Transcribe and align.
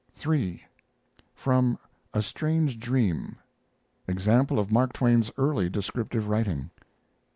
III. 0.27 0.63
FROM 1.35 1.77
"A 2.11 2.23
STRANGE 2.23 2.79
DREAM" 2.79 3.35
(Example 4.07 4.57
of 4.57 4.71
Mark 4.71 4.93
Twain's 4.93 5.29
Early 5.37 5.69
Descriptive 5.69 6.27
Writing) 6.27 6.71